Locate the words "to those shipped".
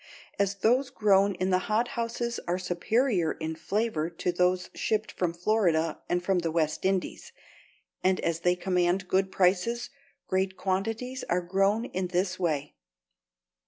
4.09-5.11